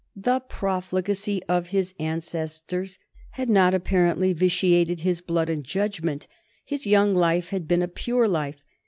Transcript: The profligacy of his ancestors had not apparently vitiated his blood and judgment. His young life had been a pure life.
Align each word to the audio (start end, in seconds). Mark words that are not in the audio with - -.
The 0.15 0.39
profligacy 0.39 1.43
of 1.43 1.67
his 1.67 1.93
ancestors 1.99 2.97
had 3.37 3.47
not 3.51 3.75
apparently 3.75 4.33
vitiated 4.33 5.01
his 5.01 5.21
blood 5.21 5.47
and 5.47 5.63
judgment. 5.63 6.25
His 6.65 6.87
young 6.87 7.13
life 7.13 7.49
had 7.49 7.67
been 7.67 7.83
a 7.83 7.87
pure 7.87 8.27
life. 8.27 8.63